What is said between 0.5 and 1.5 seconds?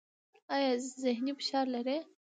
ایا ذهني